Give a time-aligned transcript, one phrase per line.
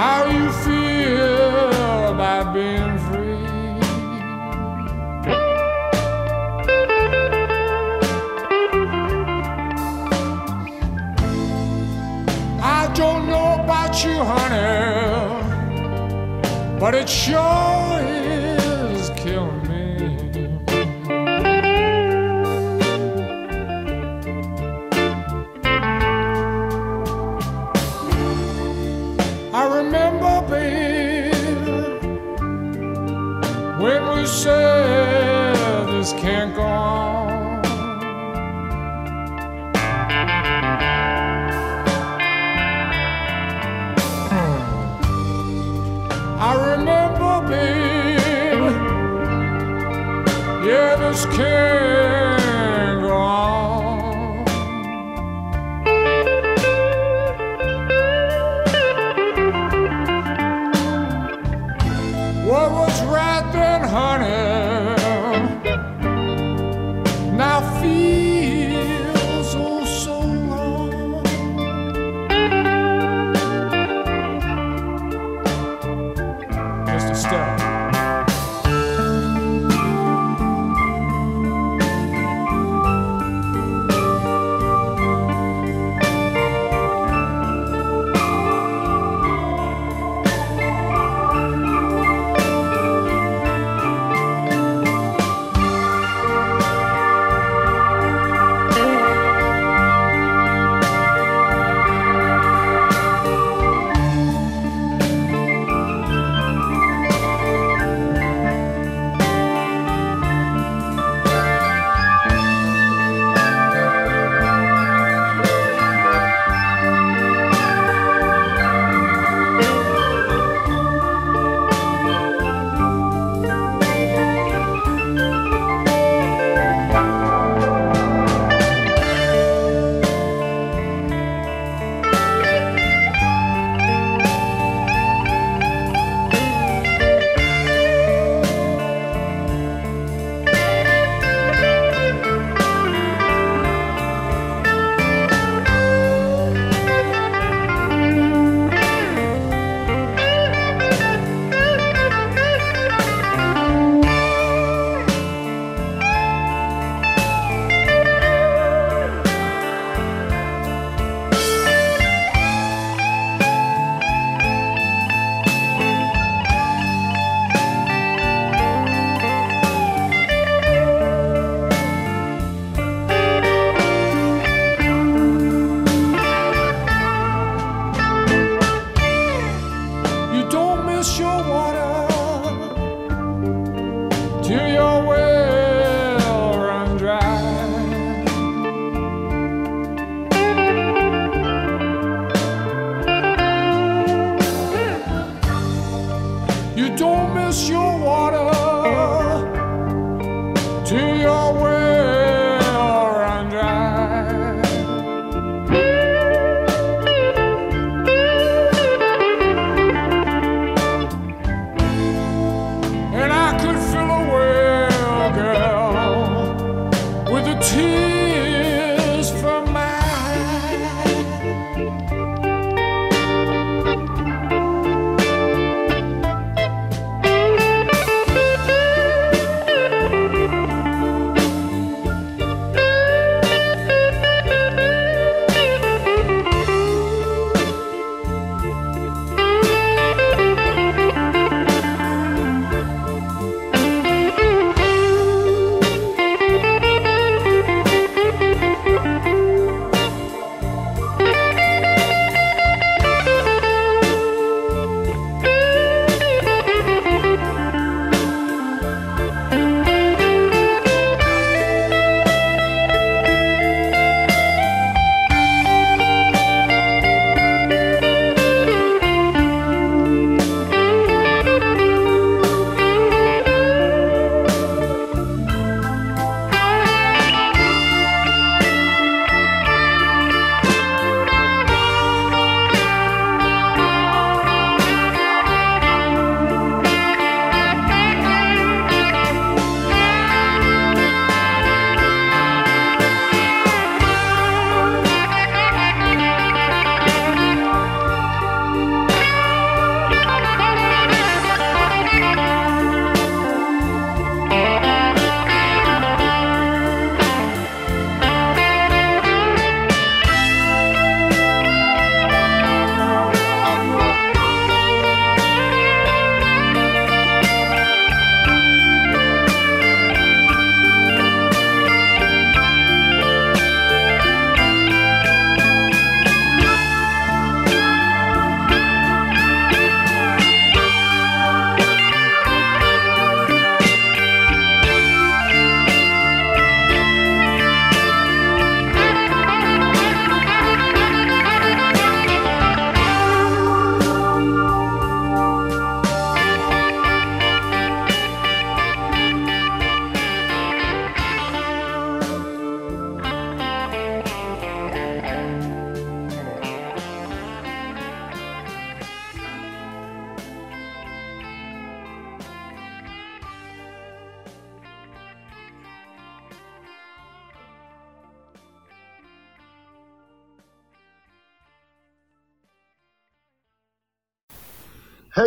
[0.00, 1.68] how you feel
[2.12, 3.36] about being free?
[12.78, 14.70] I don't know about you, honey,
[16.80, 18.19] but it sure is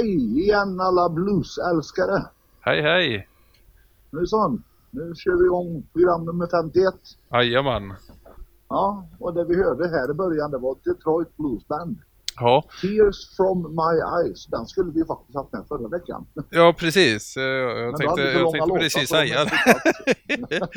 [0.04, 2.22] Hej igen alla bluesälskare!
[2.62, 3.28] Hej hej!
[4.12, 6.94] Nu son, nu kör vi igång program nummer 51.
[7.32, 7.94] Jajamän.
[8.70, 11.98] Ja, och det vi hörde här i början det var Detroit Blues Band.
[12.40, 14.46] Ja, Tears from my eyes.
[14.46, 16.26] Den skulle vi faktiskt haft med förra veckan.
[16.50, 17.38] ja precis.
[17.38, 20.70] Eh, Jag då tänkte, jag tänkte precis så säga det.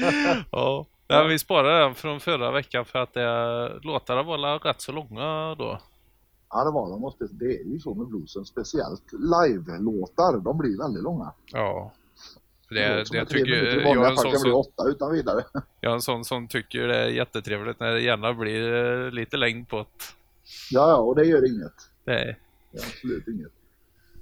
[0.53, 0.87] ja.
[1.09, 5.55] Ja, vi sparade den från förra veckan för att det, låtarna var rätt så långa
[5.55, 5.79] då.
[6.51, 7.01] Ja, det var de.
[7.01, 8.45] Måste, det är ju så med bluesen.
[8.45, 10.41] Speciellt live-låtar.
[10.45, 11.33] De blir väldigt långa.
[11.53, 11.93] Ja.
[12.69, 15.45] Det Det, det tre tycker, jag, är en sån som, åtta utan vidare.
[15.81, 19.37] jag är en sån som tycker det är jättetrevligt när det gärna blir eh, lite
[19.37, 19.85] längd på det.
[20.71, 21.73] Ja, ja, och det gör inget.
[22.05, 22.41] Nej.
[22.73, 23.53] Det är absolut inget.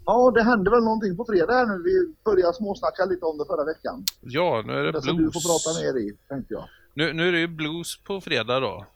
[0.07, 1.83] Ja, det hände väl någonting på fredag här nu.
[1.83, 4.05] Vi började småsnacka lite om det förra veckan.
[4.21, 5.33] Ja, nu är det Det som du blues.
[5.35, 6.65] får prata mer i, tänkte jag.
[6.95, 8.87] Nu, nu är det ju blues på fredag då.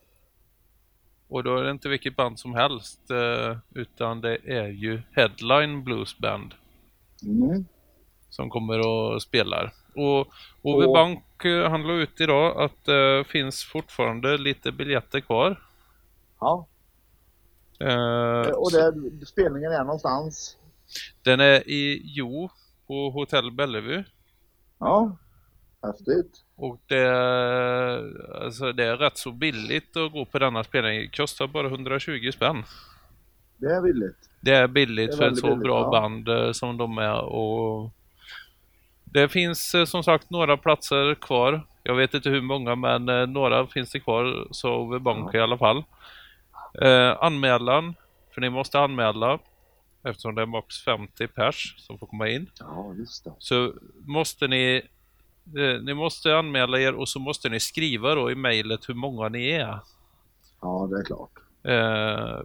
[1.28, 3.10] Och då är det inte vilket band som helst.
[3.10, 6.54] eh, Utan det är ju Headline Blues Band
[7.22, 7.64] Mm.
[8.30, 9.72] som kommer och spelar.
[9.94, 10.28] Och
[10.62, 15.62] Ove Och- Bank eh, han la ut idag att det finns fortfarande lite biljetter kvar.
[16.40, 16.66] Ja,
[17.80, 20.56] Eh, och det, spelningen är någonstans.
[21.22, 22.50] Den är i Jo
[22.86, 24.04] på Hotell Bellevue.
[24.78, 25.16] Ja,
[25.82, 26.44] häftigt.
[26.56, 31.00] Och det är, alltså det är rätt så billigt att gå på denna spelning.
[31.00, 32.64] Det kostar bara 120 spänn.
[33.56, 34.30] Det är billigt.
[34.40, 35.90] Det är billigt Det är för ett så billigt, bra ja.
[35.90, 37.90] band eh, som de är och
[39.04, 41.66] det finns eh, som sagt några platser kvar.
[41.82, 45.38] Jag vet inte hur många men eh, några finns det kvar så Ove Bank i
[45.38, 45.84] alla fall.
[46.82, 47.94] Eh, anmälan,
[48.34, 49.38] för ni måste anmäla
[50.02, 52.50] eftersom det är max 50 pers som får komma in.
[52.58, 53.32] Ja, just det.
[53.38, 53.74] Så
[54.06, 54.82] måste ni
[55.82, 59.50] ni måste anmäla er och så måste ni skriva då i mejlet hur många ni
[59.50, 59.80] är.
[60.60, 61.30] Ja, det är klart.
[61.62, 62.38] Eh,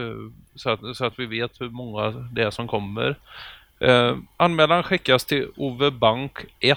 [0.00, 0.16] eh,
[0.54, 3.18] så, att, så att vi vet hur många det är som kommer.
[3.80, 6.76] Eh, anmälan skickas till ovebank1.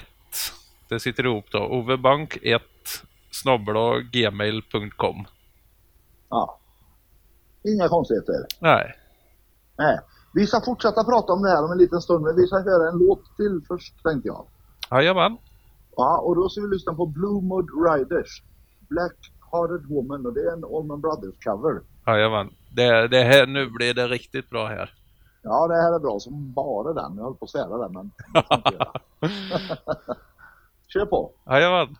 [0.88, 1.58] Det sitter ihop då.
[1.58, 2.60] ovebank1
[3.30, 5.26] snabel-a gmail.com.
[6.28, 6.58] Ja.
[7.64, 8.46] Inga konstigheter.
[8.60, 8.94] Nej.
[9.78, 9.98] Nej.
[10.34, 12.88] Vi ska fortsätta prata om det här om en liten stund, men vi ska höra
[12.88, 14.46] en låt till först, tänkte jag.
[14.90, 15.36] Jajamän.
[15.96, 18.42] Ja, och då ska vi lyssna på Blue Mud Riders.
[18.88, 21.80] Black Hearted Woman och det är en Allman Brothers cover.
[22.06, 22.50] Jajamän.
[22.72, 24.94] Det, det här, nu blir det riktigt bra här.
[25.42, 27.16] Ja, det här är bra som bara den.
[27.16, 28.10] Jag höll på att säga den, men.
[30.88, 31.32] Kör på!
[31.46, 31.96] Jajamän.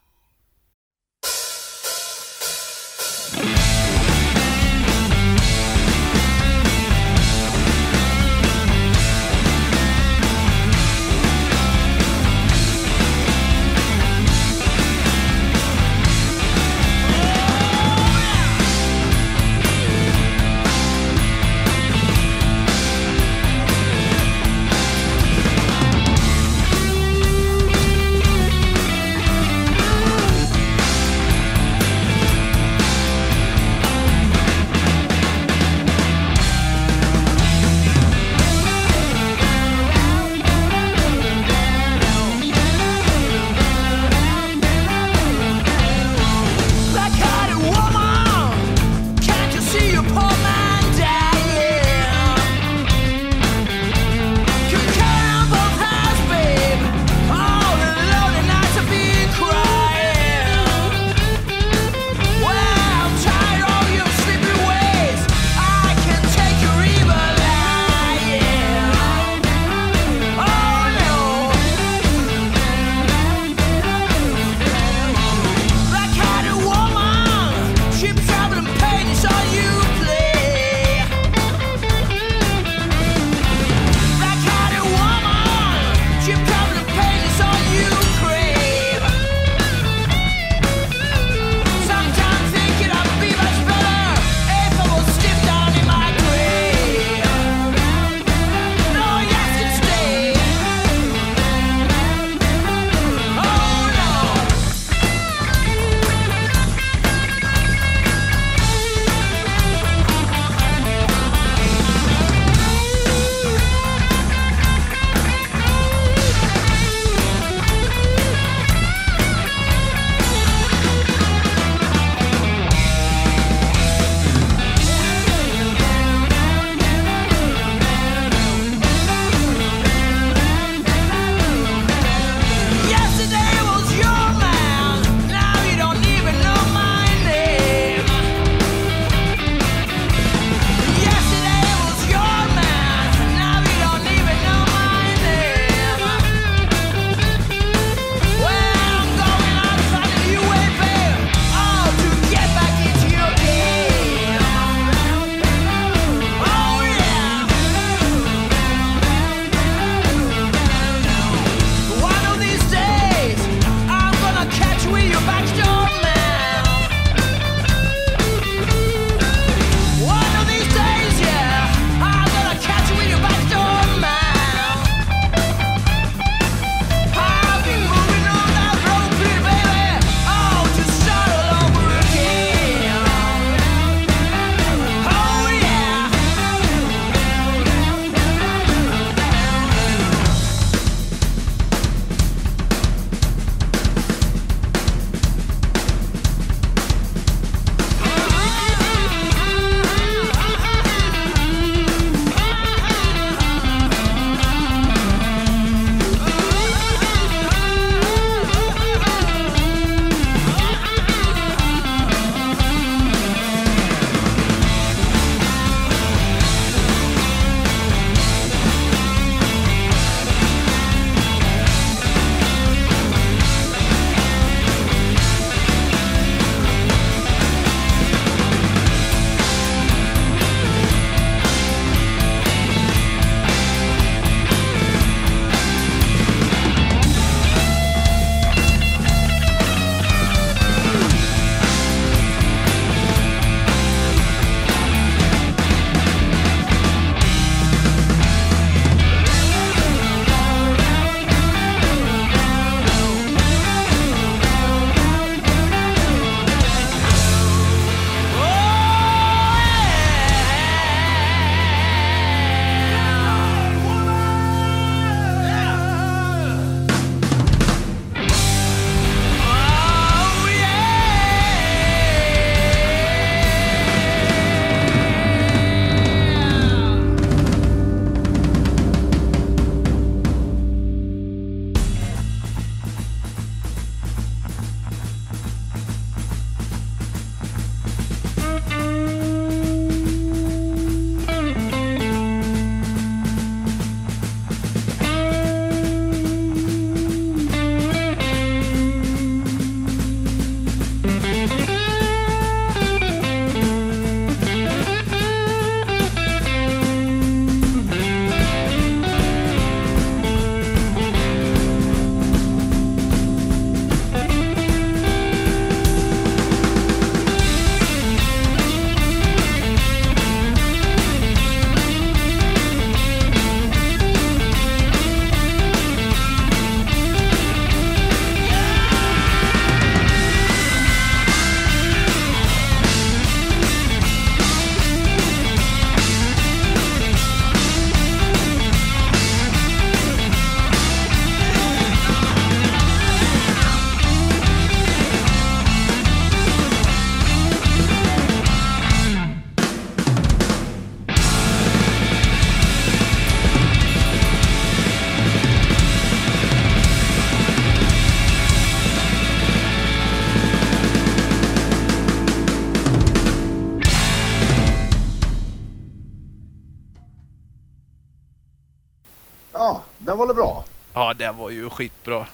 [369.98, 370.64] Den var det bra?
[370.94, 372.26] Ja, det var ju skitbra.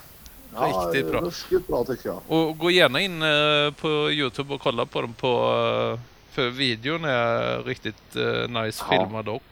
[0.61, 1.21] Riktigt bra.
[1.21, 2.21] Ruskigt bra tycker jag.
[2.29, 5.29] Och gå gärna in eh, på Youtube och kolla på dem på...
[5.95, 6.01] eh,
[6.31, 8.99] För videon är riktigt eh, nice Ja.
[9.07, 9.43] filmad och.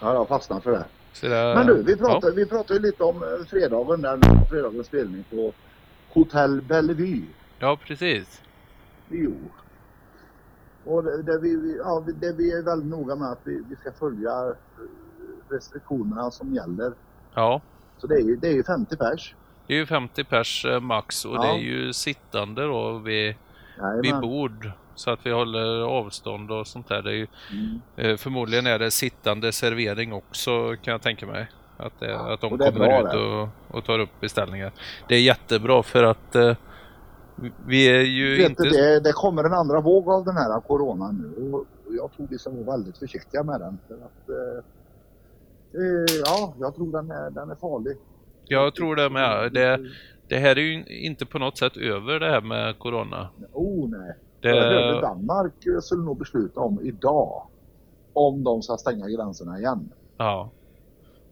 [0.00, 0.84] Ja, jag fastnade för det.
[1.20, 1.98] Det, Men du, vi ja.
[1.98, 4.20] pratade, vi pratade lite om fredagen, den
[4.50, 5.52] fredagens spelning på
[6.12, 7.22] Hotell Bellevue.
[7.58, 8.40] Ja, precis.
[9.08, 9.34] Jo.
[10.84, 13.92] Och det, det, vi, ja, det vi är väldigt noga med att vi, vi ska
[13.92, 14.54] följa
[15.50, 16.92] restriktionerna som gäller.
[17.34, 17.60] Ja.
[17.98, 19.34] Så det är ju, det är ju 50 pers.
[19.66, 21.42] Det är ju 50 pers eh, max och Ja.
[21.42, 23.34] det är ju sittande då vid,
[24.02, 24.70] vid bord.
[24.94, 27.02] Så att vi håller avstånd och sånt där.
[27.02, 27.80] Det är ju, Mm.
[27.96, 31.50] eh, förmodligen är det sittande servering också kan jag tänka mig.
[31.76, 34.72] Att, det, att de kommer bra ut och, och tar upp beställningar.
[35.08, 36.56] Det är jättebra för att eh,
[37.66, 38.62] vi är ju Vet inte...
[38.62, 42.26] du, det, det kommer en andra våg av den här coronan nu och jag tror
[42.30, 43.78] vi ska vara väldigt försiktiga med den.
[43.88, 44.64] För att, eh,
[45.74, 47.96] eh, ja, jag tror den är, den är farlig.
[48.44, 49.52] Jag tror det med.
[49.52, 49.80] Det,
[50.28, 53.28] det här är ju inte på något sätt över det här med Corona.
[53.52, 54.14] Oh nej.
[54.40, 57.42] Det, Jag hörde Danmark eh, skulle nog besluta om idag
[58.12, 59.92] om de ska stänga gränserna igen.
[60.16, 60.50] ja.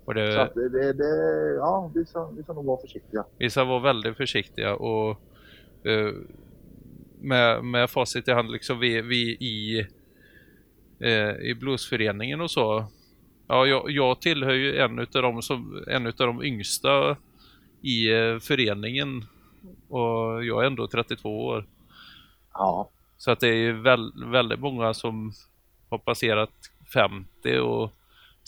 [0.05, 3.25] Och Så det, att det, det, det ja, vi ska, vi ska nog vara försiktiga.
[3.38, 5.11] vi ska vara väldigt försiktiga och
[5.87, 6.12] eh,
[7.20, 9.87] med, med facit i hand, liksom vi, vi i,
[11.51, 12.85] i bluesföreningen och så.
[13.49, 17.17] Ja, jag, jag tillhör ju en utav de, som, en utav de yngsta
[17.83, 19.25] i eh, föreningen
[19.89, 21.67] och jag är ändå 32 år.
[22.53, 25.33] Ja, Så att det är ju väl, väldigt många som
[25.89, 26.51] har passerat
[26.95, 27.93] 50 och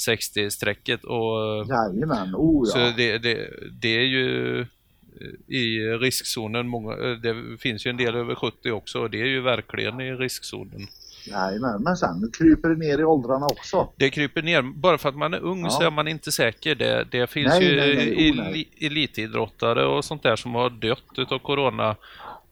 [0.09, 2.35] 60-strecket och jajamän.
[2.35, 2.93] Oh så ja.
[2.97, 8.15] det, det, det är ju eh, i riskzonen, många, eh, det finns ju en del
[8.15, 10.89] över 70 också och det är ju verkligen i riskzonen.
[11.27, 11.83] Jajamän.
[11.83, 13.89] Men sen kryper det ner i åldrarna också.
[13.97, 15.71] Det kryper ner, bara för att man är ung Ja.
[15.71, 16.75] så är man inte säker.
[16.75, 18.31] Det, det finns Nej, ju nej, nej.
[18.31, 18.69] Oh, nej.
[18.81, 21.97] elitidrottare och sånt där som har dött utav Corona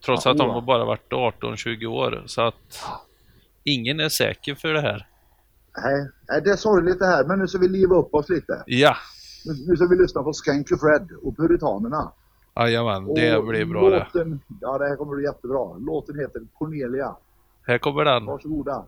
[0.05, 0.55] trots Ja, att de oh.
[0.55, 2.23] har bara varit 18-20 år.
[2.27, 2.85] Så att
[3.65, 5.07] ingen är säker för det här.
[6.29, 7.25] Nej, det är sorgligt det här.
[7.25, 8.63] Men nu ska vi liva upp oss lite.
[8.67, 8.97] Ja,
[9.69, 12.13] Nu, ska vi lyssna på Skanky Fred och Puritanerna.
[12.57, 13.99] jajamän, det blir bra det.
[14.15, 15.79] låten, Ja, det här kommer bli jättebra.
[15.79, 17.17] Låten heter Cornelia.
[17.67, 18.27] Här kommer den.
[18.27, 18.85] Varsågoda.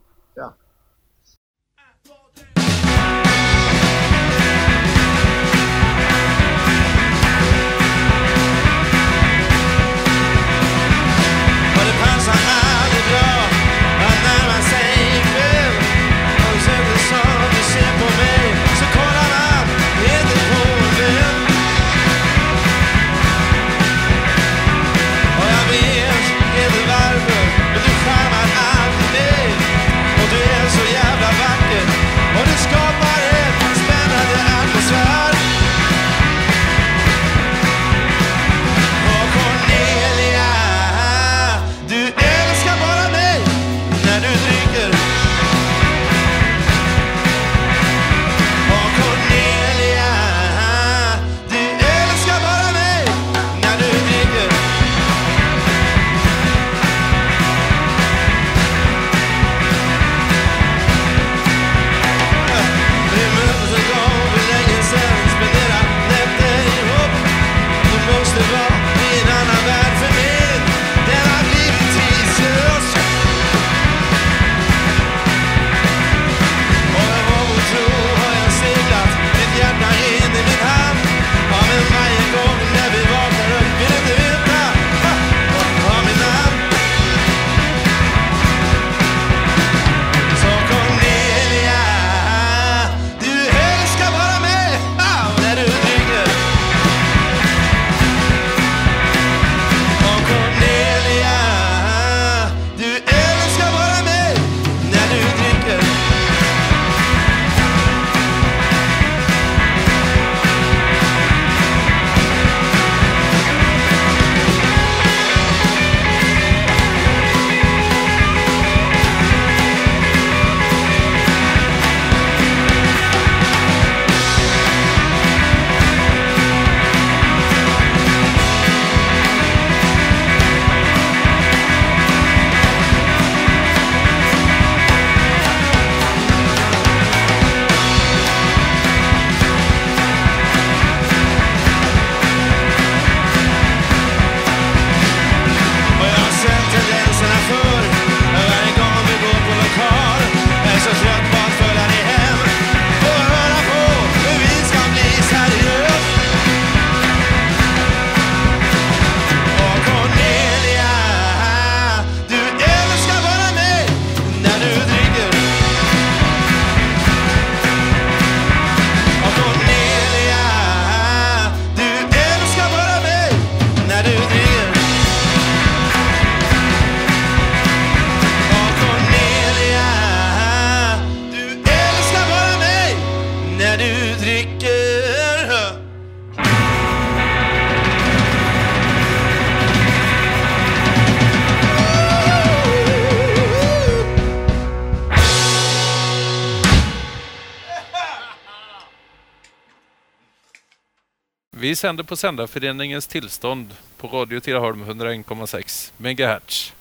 [201.67, 206.73] Vi sänder på Sändarföreningens tillstånd på Radio Tidaholm 101,6 MHz.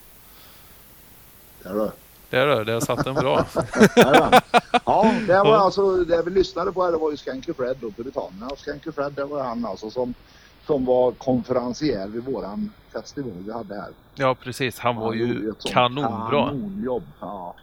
[1.62, 1.90] Där du.
[2.30, 3.46] Det är det, det har satt den bra.
[4.84, 7.96] Ja, det var alltså det vi lyssnade på här, det var ju Skanky Fred och
[7.96, 8.46] Puritanerna.
[8.46, 10.14] Och Skanky Fred det var han alltså som,
[10.66, 13.90] som var konferencier vid våran festival vi hade här.
[14.14, 14.78] Ja, precis.
[14.78, 16.48] Han var Han ju kanonbra.
[16.48, 17.04] Kanonjobb.
[17.20, 17.54] Ja.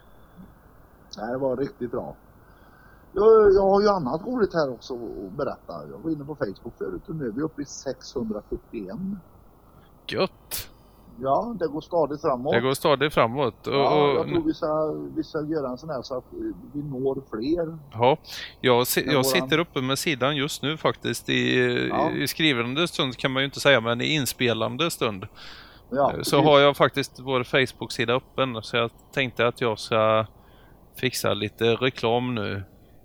[1.16, 2.14] Det var riktigt bra.
[3.14, 5.72] Jag, jag har ju annat roligt här också att berätta.
[5.90, 8.96] Jag var inne på Facebook förut och nu är vi uppe i 641.
[10.06, 10.70] Gött!
[11.20, 12.52] Ja, det går stadigt framåt.
[12.54, 13.66] Det går stadigt framåt.
[13.66, 16.38] Och, Ja, jag tror vi ska, vi ska göra en sån här så att eh,
[16.72, 17.78] vi når fler.
[17.92, 18.16] ja,
[18.60, 21.28] jag, si- jag våran- sitter uppe med sidan just nu faktiskt.
[21.28, 22.10] I, Ja.
[22.10, 25.26] I skrivande stund kan man ju inte säga, men i inspelande stund.
[25.90, 26.32] Ja, så precis.
[26.34, 28.62] har jag faktiskt vår Facebook-sida öppen.
[28.62, 30.26] Så jag tänkte att jag ska
[30.96, 32.62] fixa lite reklam nu.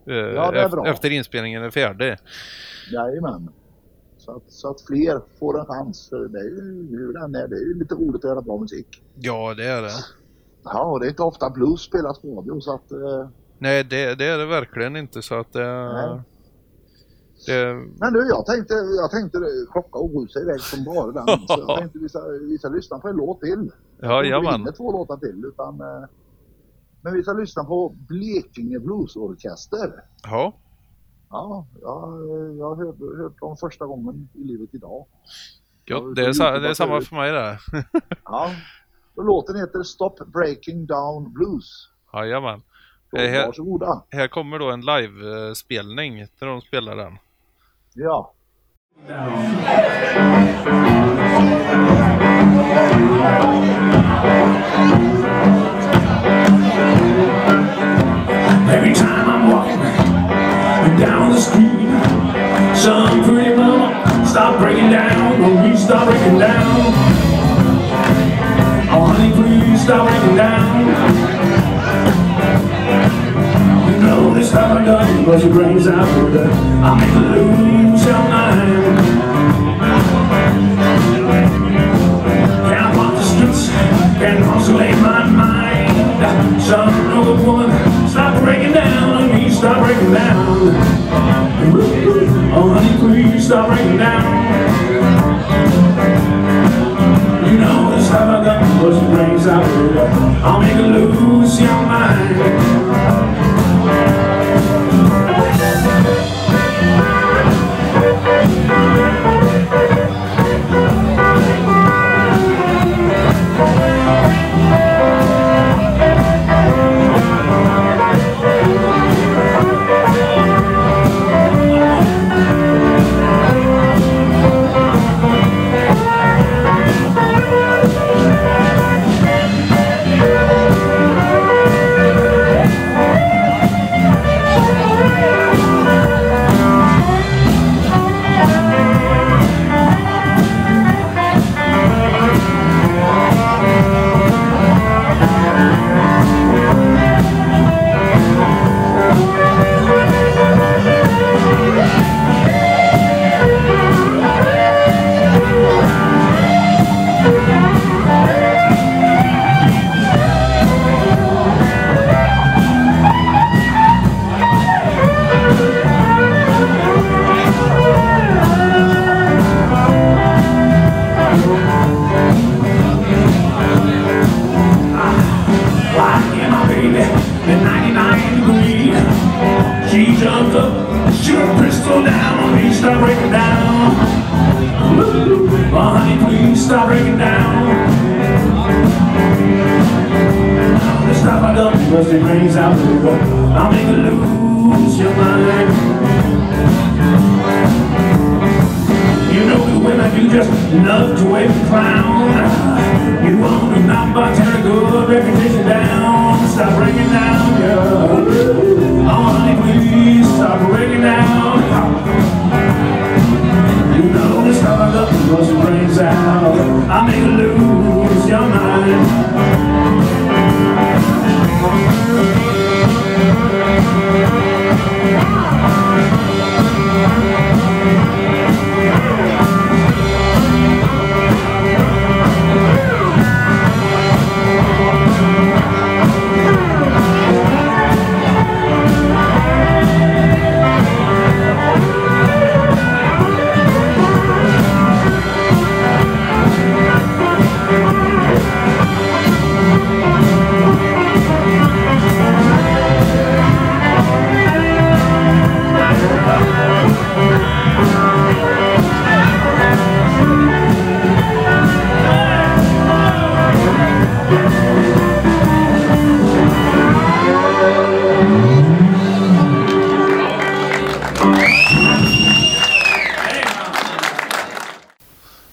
[0.10, 0.88] Eh, Ja, det är bra.
[0.88, 2.18] Efter inspelningen är färdig.
[2.92, 3.50] Jajamän.
[4.18, 6.10] Så att, så att fler får en chans.
[6.10, 7.48] För det är ju hur den är.
[7.48, 9.04] Det är ju lite roligt att göra bra musik.
[9.16, 9.92] Ja, det är det.
[10.64, 12.92] Ja, och det är inte ofta blues spelas på radio så att...
[12.92, 15.22] Eh, Nej, det, det är det verkligen inte.
[15.22, 15.54] Så att.
[15.54, 16.20] Nej.
[17.46, 19.38] det men du, jag tänkte, jag tänkte
[19.72, 21.26] klocka och rusa iväg som bara den.
[21.48, 23.72] Så jag tänkte vi ska, vi ska lyssna på en låt till.
[24.00, 24.60] ja, jajamän.
[24.60, 25.82] inte två låtar till utan...
[25.82, 26.10] Eh,
[27.02, 29.94] men vi ska lyssna på Blekinge Bluesorkester.
[30.24, 30.54] Ja.
[31.30, 32.00] Ja, jag,
[32.58, 35.06] jag har hört, hört dem första gången i livet idag.
[35.86, 36.16] Gött.
[36.16, 37.60] Det är, sa- det är samma för mig det.
[38.26, 38.52] Ja.
[39.16, 41.90] Och låten heter Stop Breaking Down Blues.
[42.14, 42.62] Jajamän.
[43.12, 44.04] Så, Eh, här- varsågoda.
[44.10, 47.18] Här kommer då en livespelning där de spelar den.
[47.94, 48.34] Ja.
[52.72, 53.89] Every
[65.90, 66.94] stop breaking down.
[68.94, 70.86] Oh, honey, please stop breaking down.
[73.90, 76.48] You know this time I done, but your brains out with it.
[76.86, 79.00] I'll make you lose your mind.
[82.70, 83.70] Can't walk the streets,
[84.20, 86.62] can't consolate my mind.
[86.62, 87.72] Some other woman,
[88.08, 90.46] stop breaking down on me, stop breaking down.
[92.54, 94.99] Oh, honey, please stop breaking down.
[96.10, 96.39] Thank you.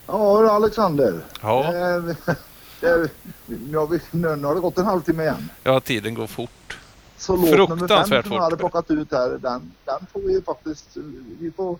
[0.06, 1.20] Ja, Alexander.
[1.42, 2.00] Ja, har
[3.90, 5.50] vi, nu, har det gått en halvtimme igen.
[5.62, 6.78] ja, tiden går fort.
[7.16, 10.42] Så låt nummer fem Fruktansvärt som jag hade plockat ut här, den, den får vi
[10.42, 10.96] faktiskt,
[11.40, 11.78] vi får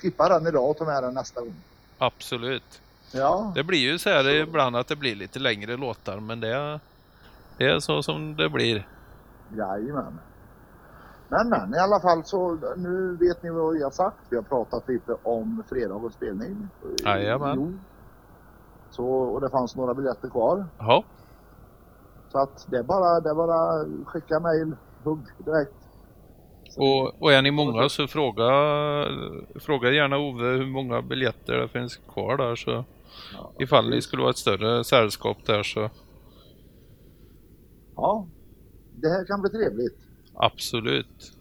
[0.00, 1.54] skippa den idag och ta med den nästa gång.
[1.98, 2.80] Absolut.
[3.14, 6.80] Ja, Det blir ju så här ibland att det blir lite längre låtar, men det,
[7.58, 8.86] det är så som det blir.
[9.56, 10.18] jajamän.
[11.28, 14.16] Men men i alla fall så nu vet ni vad vi har sagt.
[14.28, 16.68] Vi har pratat lite om fredagens spelning.
[17.04, 17.80] Jajamän.
[18.90, 20.64] Så, och det fanns några biljetter kvar.
[20.78, 21.04] Ja,
[22.32, 25.74] Så att det är bara, det är bara skicka mejl, hugg direkt.
[26.76, 28.44] och, och är ni många så fråga,
[29.60, 32.84] fråga gärna Ove hur många biljetter det finns kvar där så
[33.58, 35.90] ifall ni skulle vara ett större sällskap där så
[37.96, 38.26] Ja,
[38.96, 39.98] det här kan bli trevligt.
[40.34, 41.32] absolut.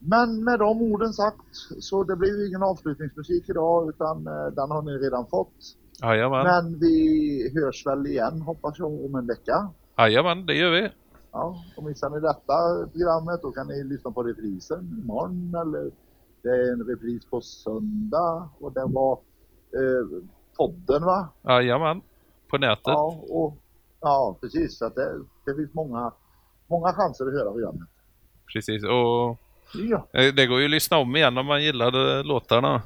[0.00, 4.82] Men med de orden sagt så det blir ingen avslutningsmusik idag utan eh, den har
[4.82, 5.54] ni redan fått.
[6.02, 9.68] Jajamän, Men vi hörs väl igen hoppas jag om en vecka.
[9.98, 10.88] Jajamän, det gör vi.
[11.32, 15.90] Ja, och missar ni detta programmet då kan ni lyssna på reprisen imorgon eller
[16.42, 19.12] det är en repris på söndag och den var
[19.72, 20.22] eh,
[20.56, 21.28] podden va?
[21.42, 22.02] Jajamän,
[22.50, 22.82] på nätet.
[22.84, 23.56] Ja, och,
[24.00, 24.78] ja precis.
[24.78, 26.12] Så att det, det finns många,
[26.66, 27.88] många chanser att höra programmet.
[28.52, 29.38] Precis, och
[29.74, 32.82] Ja, eh, det går ju att lyssna om igen om man gillade låtarna.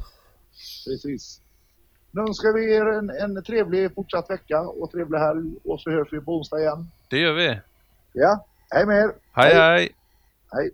[0.86, 1.40] precis.
[2.10, 6.08] Nu önskar vi er en, en trevlig fortsatt vecka och trevlig helg och så hörs
[6.12, 6.90] vi på onsdag igen.
[7.10, 7.60] Det gör vi.
[8.12, 9.12] Ja, hej med er!
[9.32, 9.94] Hej hej!
[10.52, 10.70] hej.